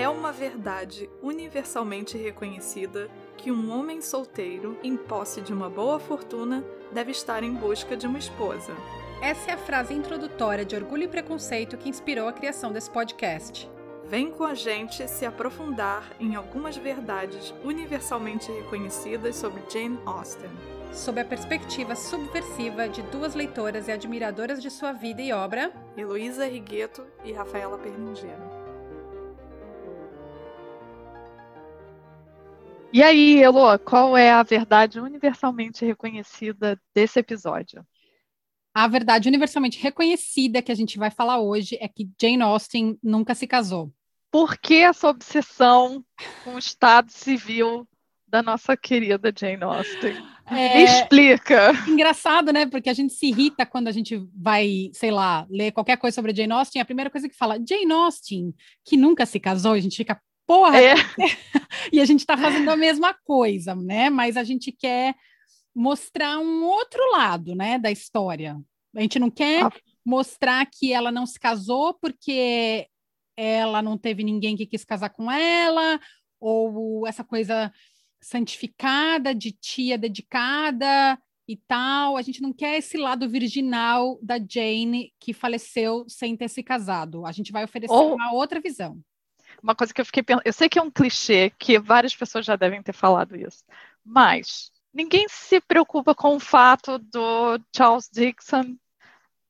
[0.00, 6.64] É uma verdade universalmente reconhecida que um homem solteiro, em posse de uma boa fortuna,
[6.90, 8.72] deve estar em busca de uma esposa.
[9.22, 13.70] Essa é a frase introdutória de Orgulho e Preconceito que inspirou a criação desse podcast.
[14.10, 20.50] Vem com a gente se aprofundar em algumas verdades universalmente reconhecidas sobre Jane Austen.
[20.92, 26.44] Sob a perspectiva subversiva de duas leitoras e admiradoras de sua vida e obra, Heloísa
[26.44, 28.42] Rigueto e Rafaela Perlingeiro.
[32.92, 37.86] E aí, Elo, qual é a verdade universalmente reconhecida desse episódio?
[38.72, 43.34] a verdade universalmente reconhecida que a gente vai falar hoje é que Jane Austen nunca
[43.34, 43.92] se casou.
[44.30, 46.04] Por que essa obsessão
[46.44, 47.86] com o estado civil
[48.26, 50.16] da nossa querida Jane Austen?
[50.46, 50.82] É...
[50.82, 51.72] Explica.
[51.88, 52.66] Engraçado, né?
[52.66, 56.34] Porque a gente se irrita quando a gente vai, sei lá, ler qualquer coisa sobre
[56.34, 56.80] Jane Austen.
[56.80, 60.80] A primeira coisa que fala, Jane Austen, que nunca se casou, a gente fica, porra!
[60.80, 60.94] É.
[61.92, 64.10] e a gente está fazendo a mesma coisa, né?
[64.10, 65.14] Mas a gente quer
[65.74, 68.60] mostrar um outro lado, né, da história.
[68.94, 69.72] A gente não quer ah.
[70.04, 72.88] mostrar que ela não se casou porque
[73.40, 75.98] ela não teve ninguém que quis casar com ela,
[76.38, 77.72] ou essa coisa
[78.20, 82.18] santificada de tia dedicada e tal.
[82.18, 87.24] A gente não quer esse lado virginal da Jane que faleceu sem ter se casado.
[87.24, 88.14] A gente vai oferecer ou...
[88.14, 89.00] uma outra visão.
[89.62, 92.44] Uma coisa que eu fiquei pensando, eu sei que é um clichê, que várias pessoas
[92.44, 93.64] já devem ter falado isso,
[94.04, 98.76] mas ninguém se preocupa com o fato do Charles Dixon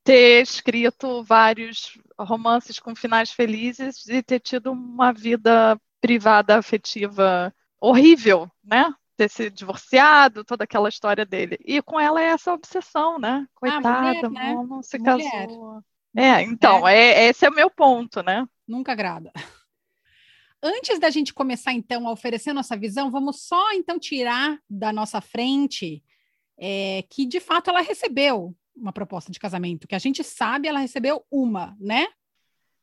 [0.03, 8.51] ter escrito vários romances com finais felizes e ter tido uma vida privada afetiva horrível,
[8.65, 8.93] né?
[9.17, 11.59] Ter se divorciado, toda aquela história dele.
[11.65, 13.47] E com ela é essa obsessão, né?
[13.55, 14.55] Coitada, ah, mulher, né?
[14.55, 15.47] não se mulher.
[15.47, 15.83] casou.
[16.17, 16.97] É, então, é.
[16.97, 18.47] É, esse é o meu ponto, né?
[18.67, 19.33] Nunca agrada.
[20.63, 25.21] Antes da gente começar, então, a oferecer nossa visão, vamos só, então, tirar da nossa
[25.21, 26.03] frente
[26.59, 30.81] é, que, de fato, ela recebeu uma proposta de casamento, que a gente sabe, ela
[30.81, 32.07] recebeu uma, né?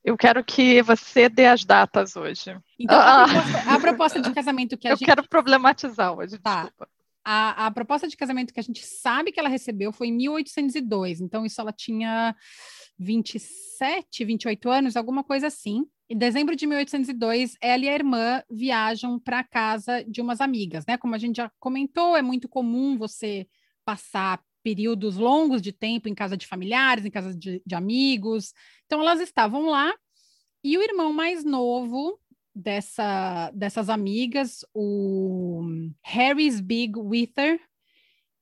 [0.03, 2.57] Eu quero que você dê as datas hoje.
[2.79, 3.23] Então, ah.
[3.23, 5.05] a, proposta, a, proposta, de casamento que a Eu gente...
[5.05, 6.61] quero problematizar hoje, tá.
[6.61, 6.89] desculpa.
[7.25, 11.19] A, a, proposta de casamento que a gente sabe que ela recebeu foi em 1802,
[11.19, 12.33] então isso ela tinha
[12.97, 15.85] 27, 28 anos, alguma coisa assim.
[16.09, 20.85] Em dezembro de 1802, ela e a irmã viajam para a casa de umas amigas,
[20.87, 20.97] né?
[20.97, 23.45] Como a gente já comentou, é muito comum você
[23.83, 28.53] passar períodos longos de tempo em casa de familiares, em casa de, de amigos.
[28.85, 29.95] Então, elas estavam lá
[30.61, 32.19] e o irmão mais novo
[32.53, 35.63] dessa, dessas amigas, o
[36.01, 37.61] Harry's Big Wither,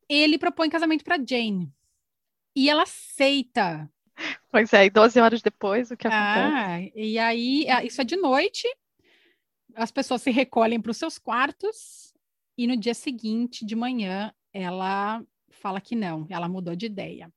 [0.09, 1.71] ele propõe casamento para Jane.
[2.55, 3.87] E ela aceita
[4.49, 6.93] Pois é, e 12 horas depois, o que ah, acontece?
[6.95, 8.67] E aí, ah, isso é de noite,
[9.75, 12.13] as pessoas se recolhem para os seus quartos,
[12.57, 15.21] e no dia seguinte, de manhã, ela
[15.65, 17.33] fala que não, ela mudou de ideia.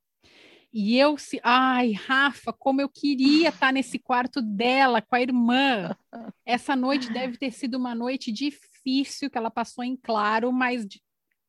[0.71, 5.97] E eu se, ai, Rafa, como eu queria estar nesse quarto dela com a irmã.
[6.45, 10.87] Essa noite deve ter sido uma noite difícil que ela passou em claro, mas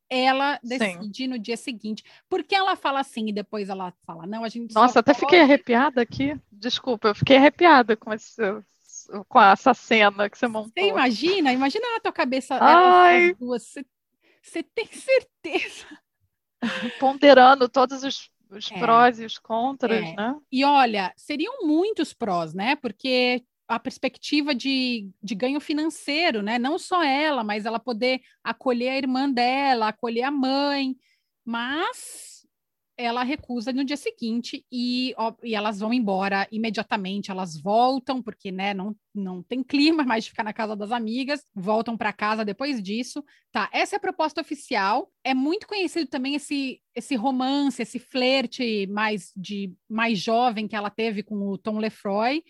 [0.09, 1.27] ela decide Sim.
[1.27, 2.03] no dia seguinte.
[2.27, 4.73] Porque ela fala assim e depois ela fala, não, a gente.
[4.73, 5.19] Nossa, até pode...
[5.19, 6.35] fiquei arrepiada aqui.
[6.51, 8.41] Desculpa, eu fiquei arrepiada com esse,
[9.29, 10.71] com essa cena que você montou.
[10.75, 11.53] Você imagina?
[11.53, 13.35] Imagina na tua cabeça Ai.
[13.35, 13.71] duas.
[13.71, 13.85] Você,
[14.41, 15.85] você tem certeza?
[16.99, 18.79] Ponderando todos os, os é.
[18.79, 20.15] prós e os contras, é.
[20.15, 20.35] né?
[20.51, 22.75] E olha, seriam muitos prós, né?
[22.75, 26.59] Porque a perspectiva de, de ganho financeiro, né?
[26.59, 30.95] Não só ela, mas ela poder acolher a irmã dela, acolher a mãe,
[31.45, 32.40] mas
[33.01, 38.51] ela recusa no dia seguinte e, ó, e elas vão embora imediatamente, elas voltam, porque
[38.51, 42.45] né, não, não tem clima mais de ficar na casa das amigas, voltam para casa
[42.45, 43.23] depois disso.
[43.51, 45.11] Tá, essa é a proposta oficial.
[45.23, 50.89] É muito conhecido também esse, esse romance, esse flerte mais de mais jovem que ela
[50.89, 52.43] teve com o Tom Lefroy,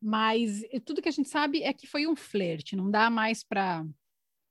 [0.00, 3.84] mas tudo que a gente sabe é que foi um flerte, não dá mais para.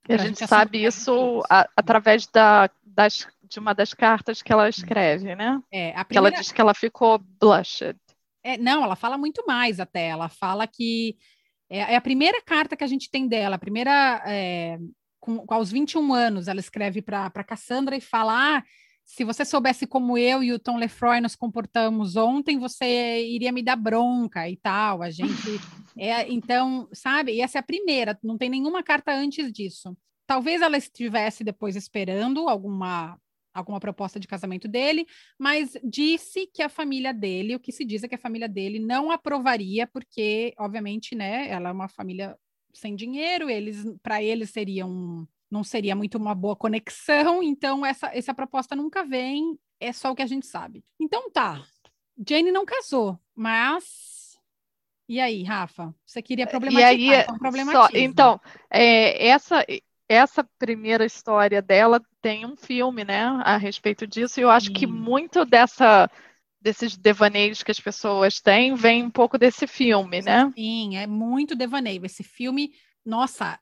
[0.08, 5.36] A gente sabe isso a, através da, das, de uma das cartas que ela escreve,
[5.36, 5.62] né?
[5.72, 6.08] É, a primeira...
[6.08, 7.98] Que ela diz que ela ficou blushed.
[8.44, 10.08] É, não, ela fala muito mais até.
[10.08, 11.18] Ela fala que
[11.70, 14.24] é, é a primeira carta que a gente tem dela, a primeira.
[14.26, 14.78] É,
[15.20, 18.64] com, com, aos 21 anos, ela escreve para Cassandra e fala: ah,
[19.04, 23.64] se você soubesse como eu e o Tom Lefroy nos comportamos ontem, você iria me
[23.64, 25.02] dar bronca e tal.
[25.02, 25.34] A gente
[25.98, 27.34] É, então, sabe?
[27.34, 29.98] E essa é a primeira, não tem nenhuma carta antes disso.
[30.28, 33.18] Talvez ela estivesse depois esperando alguma
[33.56, 35.08] alguma proposta de casamento dele,
[35.40, 38.78] mas disse que a família dele, o que se diz é que a família dele
[38.78, 42.38] não aprovaria, porque, obviamente, né, ela é uma família
[42.74, 48.08] sem dinheiro, eles, para eles seria um, não seria muito uma boa conexão, então essa,
[48.14, 50.84] essa proposta nunca vem, é só o que a gente sabe.
[51.00, 51.66] Então tá,
[52.28, 54.26] Jane não casou, mas
[55.08, 55.94] e aí, Rafa?
[56.04, 57.00] Você queria problematizar?
[57.00, 58.42] E aí, então, só, então
[58.72, 59.64] é, essa
[60.08, 64.74] essa primeira história dela tem um filme, né, a respeito disso, e eu acho Sim.
[64.74, 66.10] que muito dessa
[66.62, 70.52] desses devaneios que as pessoas têm vem um pouco desse filme, né?
[70.56, 72.04] Sim, é muito devaneio.
[72.04, 72.72] Esse filme,
[73.06, 73.60] nossa,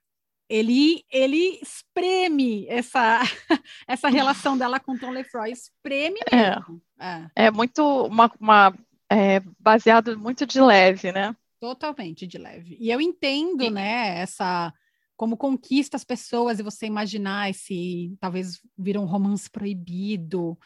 [0.48, 3.20] ele ele espreme essa
[3.86, 6.56] essa relação dela com Tom Lefroy, espreme é.
[6.56, 6.82] mesmo.
[6.98, 8.74] É, é muito uma, uma
[9.10, 11.36] é, baseado muito de leve, né?
[11.60, 12.78] Totalmente de leve.
[12.80, 14.74] E eu entendo, né, essa
[15.24, 20.60] como conquista as pessoas e você imaginar esse talvez vira um romance proibido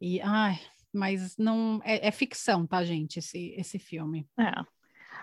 [0.00, 0.60] e ai,
[0.92, 3.20] mas não é, é ficção, tá, gente?
[3.20, 4.26] Esse esse filme.
[4.36, 4.52] É.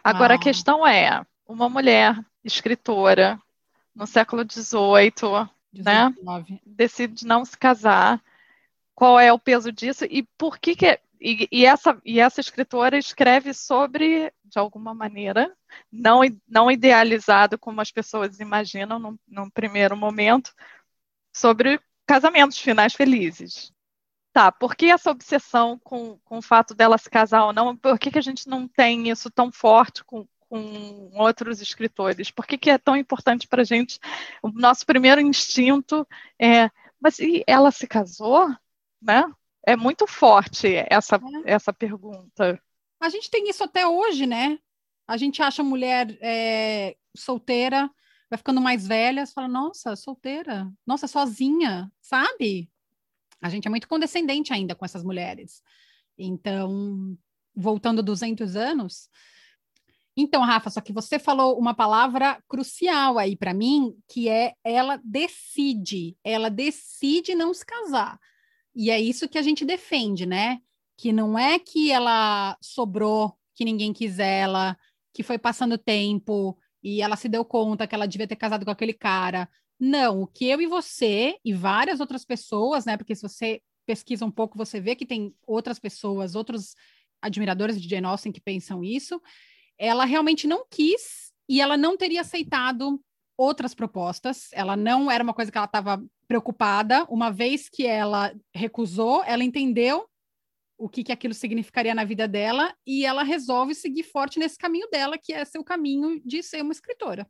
[0.02, 0.38] Agora ah.
[0.38, 3.38] a questão é uma mulher escritora
[3.94, 6.16] no século XVIII, né?
[6.66, 8.24] Decide não se casar.
[8.96, 12.98] Qual é o peso disso e por que que e, e, essa, e essa escritora
[12.98, 15.56] escreve sobre, de alguma maneira,
[15.92, 20.54] não, não idealizado como as pessoas imaginam num, num primeiro momento,
[21.34, 23.72] sobre casamentos finais felizes.
[24.32, 27.76] Tá, por que essa obsessão com, com o fato dela se casar ou não?
[27.76, 32.32] Por que, que a gente não tem isso tão forte com, com outros escritores?
[32.32, 34.00] Por que, que é tão importante para a gente?
[34.42, 36.08] O nosso primeiro instinto
[36.40, 36.70] é,
[37.00, 38.48] mas e ela se casou?
[39.02, 39.24] Né?
[39.66, 41.54] É muito forte essa, é.
[41.54, 42.62] essa pergunta.
[43.00, 44.60] A gente tem isso até hoje, né?
[45.08, 47.90] A gente acha mulher é, solteira,
[48.30, 52.70] vai ficando mais velha, você fala, nossa, solteira, nossa, sozinha, sabe?
[53.42, 55.64] A gente é muito condescendente ainda com essas mulheres.
[56.18, 57.18] Então,
[57.56, 59.10] voltando 200 anos.
[60.16, 65.00] Então, Rafa, só que você falou uma palavra crucial aí para mim, que é ela
[65.04, 68.20] decide, ela decide não se casar.
[68.80, 70.62] E é isso que a gente defende, né?
[70.98, 74.78] Que não é que ela sobrou, que ninguém quis ela,
[75.14, 78.72] que foi passando tempo e ela se deu conta que ela devia ter casado com
[78.72, 79.50] aquele cara.
[79.78, 82.96] Não, o que eu e você e várias outras pessoas, né?
[82.96, 86.74] Porque se você pesquisa um pouco, você vê que tem outras pessoas, outros
[87.22, 89.22] admiradores de Jane Austen que pensam isso.
[89.78, 92.98] Ela realmente não quis e ela não teria aceitado
[93.40, 94.50] outras propostas.
[94.52, 97.06] Ela não era uma coisa que ela estava preocupada.
[97.06, 100.06] Uma vez que ela recusou, ela entendeu
[100.78, 104.90] o que, que aquilo significaria na vida dela e ela resolve seguir forte nesse caminho
[104.90, 107.26] dela, que é seu caminho de ser uma escritora.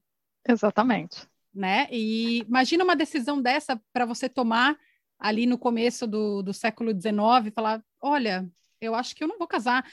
[0.47, 1.27] Exatamente.
[1.53, 1.87] Né?
[1.91, 4.77] E imagina uma decisão dessa para você tomar
[5.19, 8.49] ali no começo do, do século XIX, falar, olha,
[8.81, 9.85] eu acho que eu não vou casar.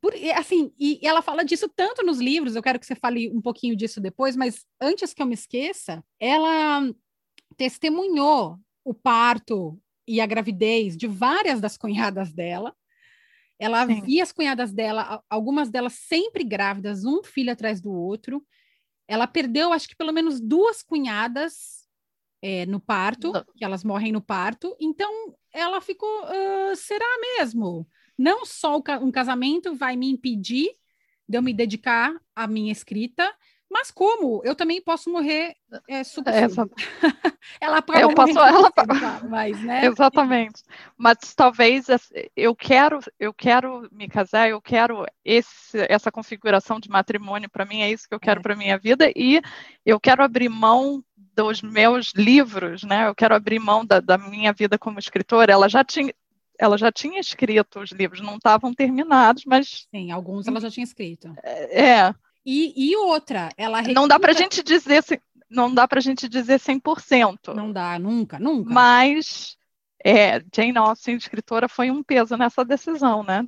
[0.00, 3.40] Por, assim, e ela fala disso tanto nos livros, eu quero que você fale um
[3.40, 6.88] pouquinho disso depois, mas antes que eu me esqueça, ela
[7.56, 12.74] testemunhou o parto e a gravidez de várias das cunhadas dela.
[13.58, 14.00] Ela Sim.
[14.02, 18.42] via as cunhadas dela, algumas delas sempre grávidas, um filho atrás do outro.
[19.08, 21.88] Ela perdeu, acho que pelo menos duas cunhadas
[22.40, 23.44] é, no parto, Não.
[23.56, 24.76] que elas morrem no parto.
[24.80, 27.86] Então, ela ficou, uh, será mesmo?
[28.18, 30.70] Não só um casamento vai me impedir
[31.28, 33.32] de eu me dedicar à minha escrita,
[33.70, 34.40] mas como?
[34.44, 35.54] Eu também posso morrer
[35.86, 36.68] é, super Essa...
[37.60, 38.72] ela pode eu posso, ela...
[39.28, 39.84] mas, né?
[39.84, 40.62] Exatamente.
[40.96, 41.86] Mas talvez
[42.34, 47.82] eu quero, eu quero me casar, eu quero esse, essa configuração de matrimônio para mim,
[47.82, 48.42] é isso que eu quero é.
[48.42, 49.40] para minha vida, e
[49.84, 51.04] eu quero abrir mão
[51.36, 53.06] dos meus livros, né?
[53.06, 55.52] Eu quero abrir mão da, da minha vida como escritora.
[55.52, 56.12] Ela já tinha,
[56.58, 59.86] ela já tinha escrito os livros, não estavam terminados, mas.
[59.94, 61.32] Sim, alguns ela já tinha escrito.
[61.44, 62.12] É.
[62.44, 63.78] E, e outra, ela.
[63.78, 63.94] Recusa...
[63.94, 65.02] Não dá para a gente dizer.
[65.48, 67.54] Não dá para a gente dizer 100%.
[67.54, 68.70] Não dá, nunca, nunca.
[68.70, 69.56] Mas
[70.04, 73.46] é, Jane Austen, escritora, foi um peso nessa decisão, né?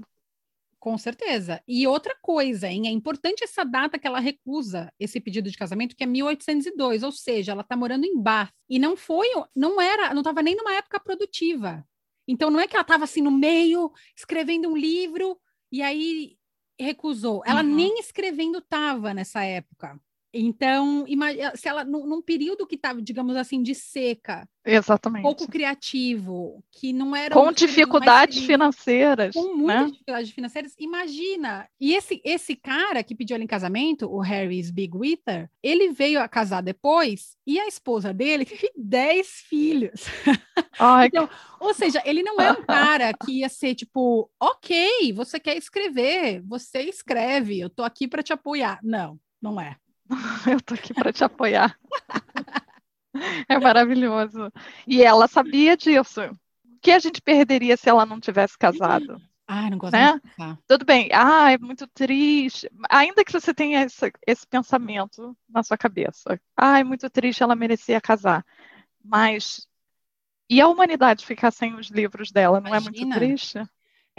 [0.78, 1.62] Com certeza.
[1.68, 2.88] E outra coisa, hein?
[2.88, 7.12] É importante essa data que ela recusa esse pedido de casamento, que é 1802, ou
[7.12, 8.50] seja, ela está morando em Bath.
[8.66, 11.86] E não foi, não era, não estava nem numa época produtiva.
[12.30, 15.36] Então, não é que ela estava assim no meio, escrevendo um livro,
[15.72, 16.36] e aí
[16.78, 17.42] recusou.
[17.44, 17.74] Ela uhum.
[17.74, 20.00] nem escrevendo estava nessa época.
[20.32, 21.04] Então,
[21.56, 25.22] se ela num período que estava, digamos assim, de seca, Exatamente.
[25.22, 29.90] pouco criativo, que não era com dificuldades financeiras, com muitas né?
[29.90, 31.68] dificuldades financeiras, imagina.
[31.80, 36.20] E esse esse cara que pediu ela em casamento, o Harry's Big Wither, ele veio
[36.20, 40.04] a casar depois e a esposa dele teve 10 filhos.
[40.78, 45.40] Ai, então, ou seja, ele não é um cara que ia ser tipo, ok, você
[45.40, 48.78] quer escrever, você escreve, eu tô aqui para te apoiar.
[48.82, 49.76] Não, não é.
[50.50, 51.78] Eu tô aqui para te apoiar.
[53.48, 54.52] É maravilhoso.
[54.86, 56.22] E ela sabia disso.
[56.22, 59.20] O que a gente perderia se ela não tivesse casado?
[59.46, 60.20] Ah, não gosto né?
[60.66, 61.08] Tudo bem.
[61.12, 62.70] Ah, é muito triste.
[62.88, 66.40] Ainda que você tenha esse, esse pensamento na sua cabeça.
[66.56, 68.44] Ah, é muito triste, ela merecia casar.
[69.04, 69.66] Mas
[70.48, 72.96] e a humanidade ficar sem os livros dela, não Imagina.
[72.96, 73.62] é muito triste?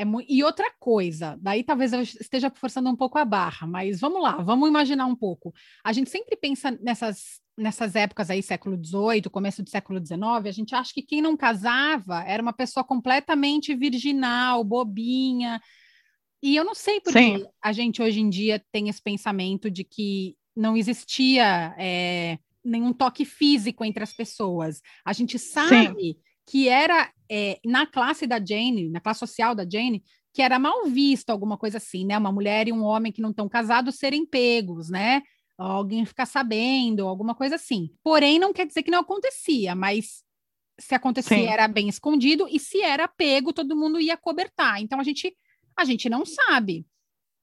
[0.02, 4.00] É mu e outra coisa, daí talvez eu esteja forçando um pouco a barra, mas
[4.00, 5.54] vamos lá, vamos imaginar um pouco.
[5.84, 10.52] A gente sempre pensa nessas, nessas épocas aí, século XVIII, começo do século XIX, a
[10.52, 15.62] gente acha que quem não casava era uma pessoa completamente virginal, bobinha.
[16.42, 19.84] E eu não sei por que a gente hoje em dia tem esse pensamento de
[19.84, 24.82] que não existia é, nenhum toque físico entre as pessoas.
[25.06, 26.16] A gente sabe Sim.
[26.52, 30.04] Que era é, na classe da Jane, na classe social da Jane,
[30.34, 32.18] que era mal visto alguma coisa assim, né?
[32.18, 35.22] Uma mulher e um homem que não estão casados serem pegos, né?
[35.58, 37.90] Alguém ficar sabendo, alguma coisa assim.
[38.04, 40.26] Porém, não quer dizer que não acontecia, mas
[40.78, 41.48] se acontecia Sim.
[41.48, 44.82] era bem escondido e se era pego, todo mundo ia cobertar.
[44.82, 45.34] Então a gente
[45.78, 46.86] a gente não sabe.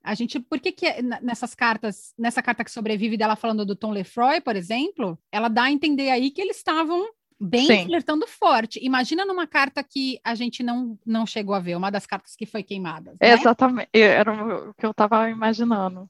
[0.04, 3.74] A gente, por que, que é, nessas cartas, nessa carta que sobrevive dela falando do
[3.74, 7.08] Tom Lefroy, por exemplo, ela dá a entender aí que eles estavam
[7.40, 7.86] bem Sim.
[7.86, 8.80] flertando forte.
[8.82, 12.46] Imagina numa carta que a gente não, não chegou a ver, uma das cartas que
[12.46, 13.12] foi queimada.
[13.12, 13.32] Né?
[13.32, 16.08] Exatamente, era o que eu estava imaginando.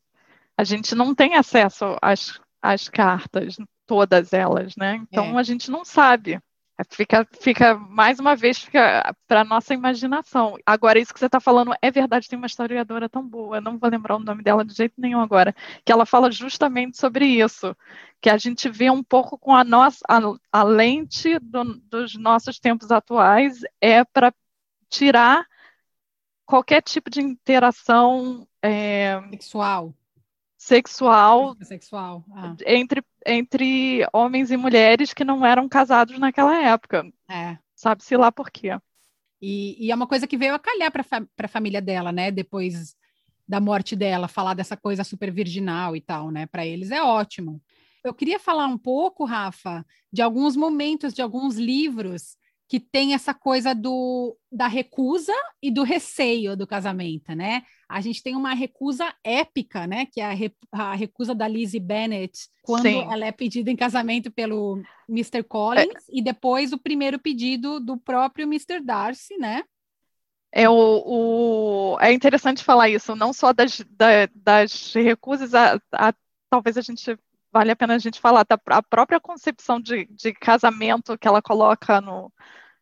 [0.57, 3.57] A gente não tem acesso às, às cartas,
[3.87, 5.01] todas elas, né?
[5.03, 5.41] Então é.
[5.41, 6.41] a gente não sabe.
[6.91, 8.65] Fica, fica mais uma vez,
[9.27, 10.57] para nossa imaginação.
[10.65, 13.91] Agora, isso que você está falando é verdade, tem uma historiadora tão boa, não vou
[13.91, 15.53] lembrar o nome dela de jeito nenhum agora,
[15.85, 17.77] que ela fala justamente sobre isso,
[18.21, 20.21] que a gente vê um pouco com a nossa a,
[20.53, 24.33] a lente do, dos nossos tempos atuais é para
[24.89, 25.45] tirar
[26.47, 29.93] qualquer tipo de interação é, sexual
[30.59, 32.25] sexual, sexual.
[32.35, 32.55] Ah.
[32.67, 37.05] entre, entre homens e mulheres que não eram casados naquela época.
[37.29, 37.59] É.
[37.75, 38.79] Sabe-se lá por quê.
[39.41, 41.05] E, e, é uma coisa que veio a calhar para
[41.39, 42.31] a família dela, né?
[42.31, 42.97] Depois
[43.47, 46.47] da morte dela, falar dessa coisa super virginal e tal, né?
[46.47, 47.63] Para eles é ótimo.
[48.03, 52.37] Eu queria falar um pouco, Rafa, de alguns momentos, de alguns livros
[52.69, 57.63] que tem essa coisa do, da recusa e do receio do casamento, né?
[57.89, 60.05] A gente tem uma recusa épica, né?
[60.05, 63.11] Que é a, re, a recusa da Lizzie Bennet, quando Sim.
[63.11, 65.43] ela é pedida em casamento pelo Mr.
[65.43, 66.13] Collins, é.
[66.13, 68.81] e depois o primeiro pedido do próprio Mr.
[68.81, 69.65] Darcy, né?
[70.53, 76.13] É, o, o, é interessante falar isso, não só das, da, das recusas, a, a,
[76.51, 77.19] talvez a gente
[77.53, 78.59] vale a pena a gente falar, tá?
[78.67, 82.33] a própria concepção de, de casamento que ela coloca no,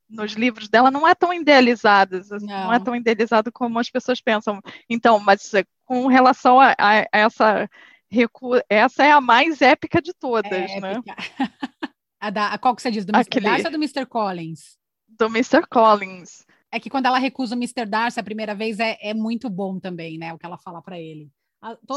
[0.08, 2.64] nos livros dela não é tão idealizada, assim, não.
[2.64, 2.72] não.
[2.72, 4.60] é tão idealizado como as pessoas pensam.
[4.88, 7.68] Então, mas eh, com relação a, a essa
[8.10, 8.52] recu...
[8.68, 10.94] essa é a mais épica de todas, é né?
[12.20, 13.28] a da, a qual que você diz, do Mr.
[13.28, 13.46] Aquele...
[13.46, 14.06] Darcy ou do Mr.
[14.06, 14.78] Collins?
[15.08, 15.66] Do Mr.
[15.68, 16.44] Collins.
[16.70, 17.86] É que quando ela recusa o Mr.
[17.86, 20.32] Darcy a primeira vez é, é muito bom também, né?
[20.32, 21.30] O que ela fala para ele.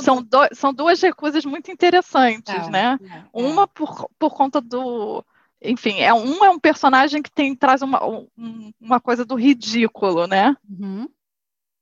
[0.02, 3.00] São, do, são duas recusas muito interessantes, é, né?
[3.04, 5.24] É, uma por, por conta do.
[5.62, 10.26] Enfim, é um é um personagem que tem traz uma, um, uma coisa do ridículo,
[10.26, 10.56] né?
[10.70, 11.10] Uhum.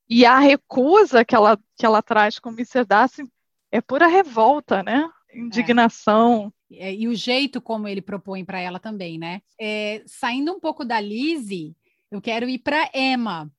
[0.10, 2.86] E a recusa que ela, que ela traz com o Mr.
[2.86, 3.30] Darcy
[3.72, 5.10] é pura revolta, né?
[5.34, 6.52] Indignação.
[6.72, 6.94] É.
[6.94, 9.42] E o jeito como ele propõe para ela também, né?
[9.60, 11.76] É, saindo um pouco da Lizzie,
[12.10, 13.52] eu quero ir para Emma.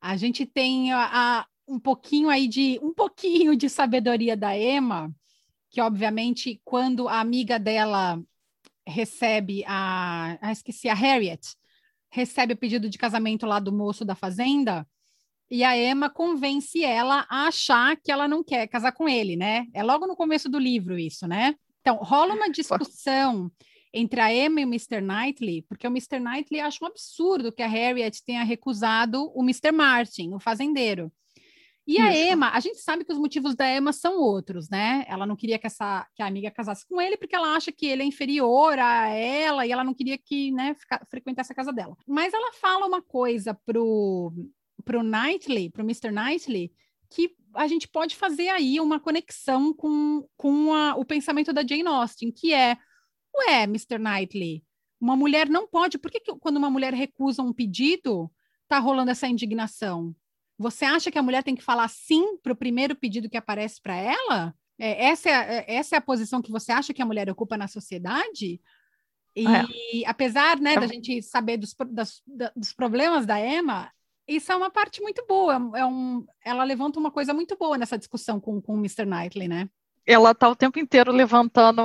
[0.00, 5.14] A gente tem a, um pouquinho aí de um pouquinho de sabedoria da Emma,
[5.70, 8.20] que obviamente quando a amiga dela
[8.86, 11.54] recebe a, ah, esqueci a Harriet,
[12.10, 14.86] recebe o pedido de casamento lá do moço da fazenda,
[15.50, 19.66] e a Emma convence ela a achar que ela não quer casar com ele, né?
[19.72, 21.54] É logo no começo do livro isso, né?
[21.80, 23.50] Então, rola uma discussão
[23.92, 25.00] entre a Emma e o Mr.
[25.00, 26.20] Knightley, porque o Mr.
[26.20, 29.72] Knightley acha um absurdo que a Harriet tenha recusado o Mr.
[29.72, 31.10] Martin, o fazendeiro.
[31.88, 35.06] E a Emma, a gente sabe que os motivos da Emma são outros, né?
[35.08, 37.86] Ela não queria que, essa, que a amiga casasse com ele porque ela acha que
[37.86, 41.72] ele é inferior a ela e ela não queria que, né, ficar, frequentasse a casa
[41.72, 41.96] dela.
[42.06, 44.30] Mas ela fala uma coisa pro,
[44.84, 46.10] pro Knightley, pro Mr.
[46.10, 46.70] Knightley,
[47.08, 51.86] que a gente pode fazer aí uma conexão com, com a, o pensamento da Jane
[51.86, 52.76] Austen, que é,
[53.34, 53.98] ué, Mr.
[53.98, 54.62] Knightley,
[55.00, 58.30] uma mulher não pode, por que, que quando uma mulher recusa um pedido,
[58.68, 60.14] tá rolando essa indignação?
[60.58, 63.80] Você acha que a mulher tem que falar sim para o primeiro pedido que aparece
[63.80, 64.54] para ela?
[64.78, 67.56] É, essa, é, é, essa é a posição que você acha que a mulher ocupa
[67.56, 68.60] na sociedade?
[69.36, 70.08] E é.
[70.08, 72.22] apesar né, da gente saber dos, das,
[72.56, 73.90] dos problemas da Emma,
[74.26, 75.54] isso é uma parte muito boa.
[75.74, 79.06] É um, ela levanta uma coisa muito boa nessa discussão com, com o Mr.
[79.06, 79.70] Knightley, né?
[80.04, 81.82] Ela está o tempo inteiro levantando,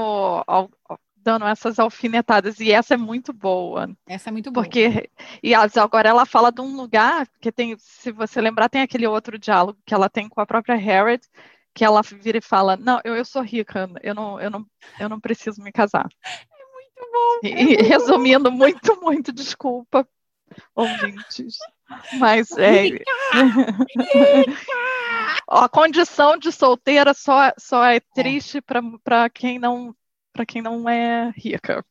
[1.24, 3.90] dando essas alfinetadas, e essa é muito boa.
[4.08, 4.64] Essa é muito boa.
[4.64, 5.10] Porque,
[5.42, 9.40] e agora ela fala de um lugar que tem, se você lembrar, tem aquele outro
[9.40, 11.28] diálogo que ela tem com a própria Harriet,
[11.74, 14.66] que ela vira e fala: Não, eu, eu sou rica, eu não, eu, não,
[15.00, 16.08] eu não preciso me casar.
[16.24, 17.40] É muito bom.
[17.44, 18.58] E, é muito resumindo, bom.
[18.58, 20.08] muito, muito desculpa,
[20.76, 21.58] ouvintes.
[22.20, 22.84] Mas é.
[22.84, 23.04] Rica!
[23.96, 24.84] Rica!
[25.48, 28.00] a condição de solteira só, só é, é.
[28.00, 28.62] triste é.
[29.04, 29.96] para quem não
[30.34, 31.86] para quem não é rica.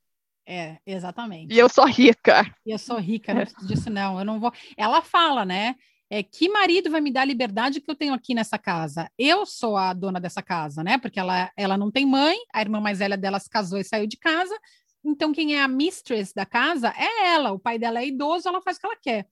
[0.47, 1.55] É, exatamente.
[1.55, 2.45] E eu sou rica.
[2.67, 4.19] E eu sou rica, não preciso disso, não.
[4.19, 4.53] Eu não vou.
[4.77, 5.77] Ela fala, né?
[6.11, 9.09] É, que marido vai me dar a liberdade que eu tenho aqui nessa casa?
[9.17, 10.99] Eu sou a dona dessa casa, né?
[10.99, 14.07] Porque ela, ela não tem mãe, a irmã mais velha dela se casou e saiu
[14.07, 14.55] de casa.
[15.03, 17.53] Então, quem é a mistress da casa é ela.
[17.53, 19.27] O pai dela é idoso, ela faz o que ela quer.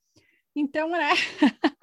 [0.56, 1.10] Então, né?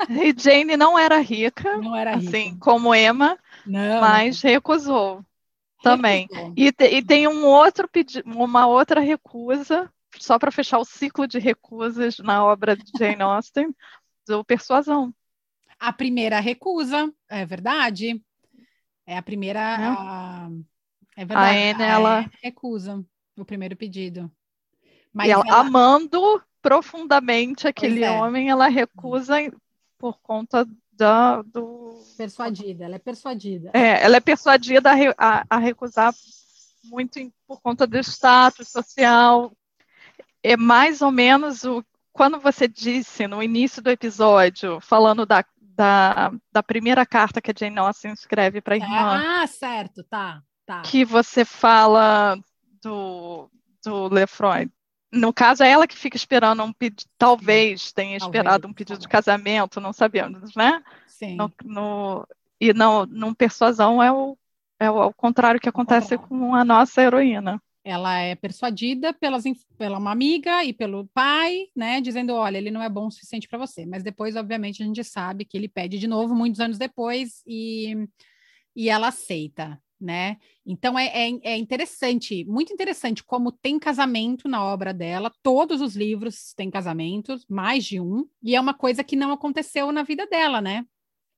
[0.10, 2.30] E Jane não era rica, não era rica.
[2.30, 5.24] assim como Emma, não, mas recusou
[5.82, 6.28] também.
[6.56, 11.28] E, te, e, tem um outro pedido, uma outra recusa, só para fechar o ciclo
[11.28, 13.74] de recusas na obra de Jane Austen,
[14.28, 15.14] do Persuasão.
[15.80, 18.22] A primeira recusa, é verdade.
[19.06, 19.60] É a primeira.
[19.60, 20.50] É, a,
[21.16, 21.58] é verdade.
[21.58, 23.06] A Anne, ela é, recusa
[23.38, 24.32] o primeiro pedido.
[25.14, 25.60] Mas ela, ela...
[25.60, 28.12] amando profundamente aquele é.
[28.12, 29.36] homem, ela recusa
[29.98, 32.02] por conta da, do.
[32.18, 33.72] Persuadida, ela é persuadida.
[33.74, 36.14] É, ela é persuadida a, a, a recusar
[36.86, 39.52] muito em, por conta do status social.
[40.44, 41.84] É mais ou menos o.
[42.12, 47.54] Quando você disse no início do episódio, falando da, da, da primeira carta que a
[47.56, 49.42] Jane Austen escreve para a irmã.
[49.44, 50.82] Ah, certo, tá, tá.
[50.82, 52.40] Que você fala
[52.82, 53.48] do,
[53.86, 54.68] do Lefroy,
[55.12, 59.00] no caso, é ela que fica esperando um pedido, talvez tenha talvez, esperado um pedido
[59.00, 60.84] de casamento, não sabemos, né?
[61.08, 61.36] Sim.
[61.36, 62.28] No, no,
[62.60, 64.38] e não, num persuasão é o,
[64.80, 67.62] é o, é o contrário que acontece com a nossa heroína.
[67.84, 69.46] Ela é persuadida pelas,
[69.78, 73.48] pela uma amiga e pelo pai, né, dizendo, olha, ele não é bom o suficiente
[73.48, 73.86] para você.
[73.86, 77.96] Mas depois, obviamente, a gente sabe que ele pede de novo muitos anos depois e,
[78.76, 80.38] e ela aceita né?
[80.66, 85.32] Então é, é, é, interessante, muito interessante como tem casamento na obra dela.
[85.42, 89.92] Todos os livros têm casamentos, mais de um, e é uma coisa que não aconteceu
[89.92, 90.86] na vida dela, né?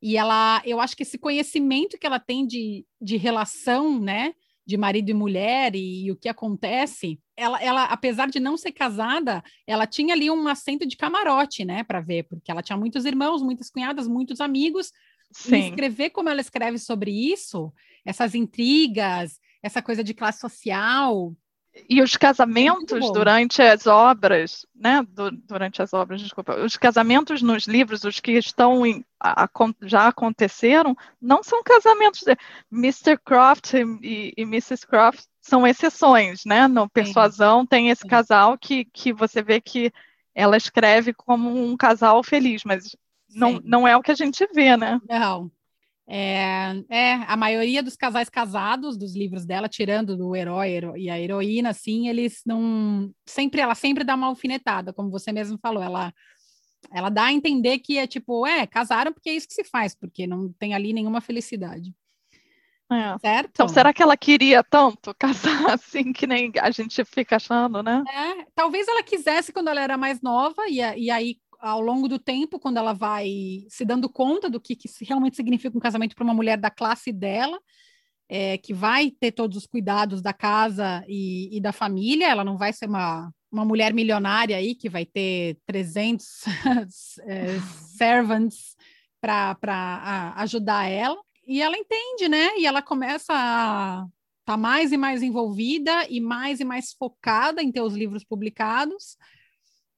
[0.02, 4.34] E ela, eu acho que esse conhecimento que ela tem de, de relação, né?
[4.66, 8.72] De marido e mulher e, e o que acontece, ela, ela, apesar de não ser
[8.72, 13.04] casada, ela tinha ali um assento de camarote, né, para ver, porque ela tinha muitos
[13.04, 14.92] irmãos, muitas cunhadas, muitos amigos,
[15.32, 15.56] Sim.
[15.56, 17.72] E escrever como ela escreve sobre isso,
[18.06, 21.34] essas intrigas, essa coisa de classe social.
[21.88, 25.06] E os casamentos durante as obras, né?
[25.46, 29.50] durante as obras, desculpa, os casamentos nos livros, os que estão em, a, a,
[29.84, 32.22] já aconteceram, não são casamentos.
[32.22, 32.36] De,
[32.72, 33.18] Mr.
[33.24, 34.86] Croft e, e, Mrs.
[34.86, 36.68] Croft são exceções, né?
[36.68, 39.92] No Persuasão tem esse casal que, que você vê que
[40.34, 42.96] ela escreve como um casal feliz, mas
[43.30, 45.00] não, não é o que a gente vê, né?
[45.08, 45.52] Não.
[46.12, 51.20] É, é, a maioria dos casais casados dos livros dela, tirando do herói e a
[51.20, 53.12] heroína, assim, eles não.
[53.28, 55.84] Sempre, ela sempre dá uma alfinetada, como você mesmo falou.
[55.84, 56.12] Ela,
[56.92, 59.94] ela dá a entender que é tipo, é, casaram porque é isso que se faz,
[59.94, 61.94] porque não tem ali nenhuma felicidade.
[62.92, 63.20] É.
[63.20, 63.52] Certo?
[63.52, 68.04] Então, será que ela queria tanto casar assim que nem a gente fica achando, né?
[68.12, 72.18] É, talvez ela quisesse quando ela era mais nova, e, e aí ao longo do
[72.18, 76.24] tempo, quando ela vai se dando conta do que, que realmente significa um casamento para
[76.24, 77.60] uma mulher da classe dela,
[78.30, 82.58] é, que vai ter todos os cuidados da casa e, e, da família, ela não
[82.58, 86.26] vai ser uma, uma mulher milionária aí que vai ter 300
[87.26, 87.60] é,
[87.98, 88.76] servants
[89.20, 91.20] para ajudar ela.
[91.46, 92.58] E ela entende, né?
[92.58, 94.06] E ela começa a
[94.46, 99.16] tá mais e mais envolvida e mais e mais focada em ter os livros publicados.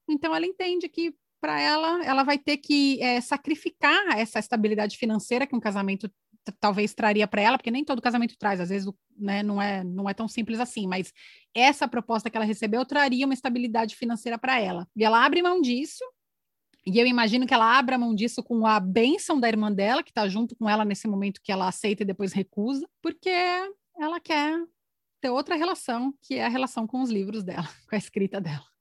[0.08, 5.44] Então ela entende que para ela, ela vai ter que é, sacrificar essa estabilidade financeira
[5.44, 6.08] que um casamento
[6.60, 10.08] talvez traria para ela, porque nem todo casamento traz, às vezes né, não, é, não
[10.08, 11.12] é tão simples assim, mas
[11.52, 14.86] essa proposta que ela recebeu traria uma estabilidade financeira para ela.
[14.96, 16.04] E ela abre mão disso
[16.86, 20.10] E eu imagino que ela abra mão disso com a bênção da irmã dela, que
[20.10, 23.30] está junto com ela nesse momento que ela aceita e depois recusa, porque
[23.98, 24.56] ela quer
[25.20, 28.71] ter outra relação, que é a relação com os livros dela, com a escrita dela.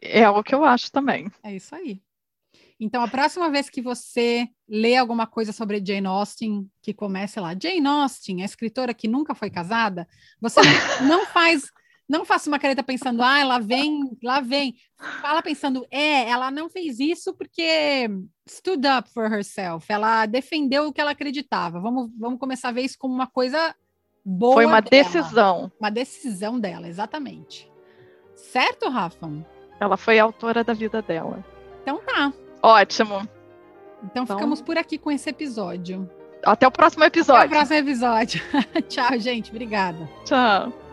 [0.00, 1.30] É o que eu acho também.
[1.42, 2.02] É isso aí.
[2.78, 7.54] Então, a próxima vez que você lê alguma coisa sobre Jane Austen, que comece lá,
[7.54, 10.08] Jane Austen, a escritora que nunca foi casada,
[10.40, 10.60] você
[11.08, 11.70] não faz,
[12.08, 14.74] não faça uma careta pensando, ah, lá vem, lá vem.
[15.20, 18.08] Fala pensando, é, ela não fez isso porque
[18.48, 21.80] stood up for herself, ela defendeu o que ela acreditava.
[21.80, 23.74] Vamos, vamos começar a ver isso como uma coisa
[24.24, 24.54] boa.
[24.54, 25.04] Foi uma dela.
[25.04, 25.72] decisão.
[25.78, 27.70] Uma decisão dela, exatamente.
[28.34, 29.53] Certo, Rafa?
[29.80, 31.44] Ela foi autora da vida dela.
[31.82, 32.32] Então tá.
[32.62, 33.16] Ótimo.
[34.04, 36.08] Então, Então- ficamos por aqui com esse episódio.
[36.44, 37.50] Até o próximo Até o episódio.
[37.50, 38.42] próximo episódio.
[38.88, 39.50] Tchau, gente.
[39.50, 40.08] Obrigada.
[40.24, 40.83] Tchau.